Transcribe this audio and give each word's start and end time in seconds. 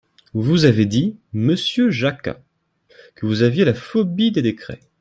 Vous 0.33 0.65
avez 0.65 0.87
dit, 0.87 1.17
monsieur 1.31 1.91
Jacquat, 1.91 2.41
que 3.13 3.27
vous 3.27 3.43
aviez 3.43 3.65
la 3.65 3.75
phobie 3.75 4.31
des 4.31 4.41
décrets. 4.41 4.79